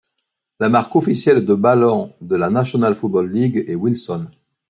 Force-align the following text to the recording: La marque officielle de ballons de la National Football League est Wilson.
La 0.59 0.67
marque 0.67 0.95
officielle 0.95 1.45
de 1.45 1.53
ballons 1.53 2.11
de 2.21 2.35
la 2.35 2.49
National 2.49 2.95
Football 2.95 3.29
League 3.31 3.63
est 3.67 3.75
Wilson. 3.75 4.25